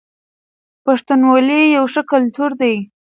[0.85, 2.75] پښتونولي يو ښه کلتور دی.